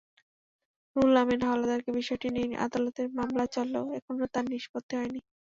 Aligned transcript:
রুহুল 0.95 1.15
আমিন 1.19 1.41
হাওলাদারের 1.43 1.95
বিষয়টি 1.97 2.27
নিয়ে 2.35 2.59
আদালতে 2.65 3.01
মামলা 3.17 3.45
চললেও 3.55 3.85
এখনো 3.99 4.23
তার 4.33 4.45
নিষ্পত্তি 4.53 4.93
হয়নি। 4.99 5.21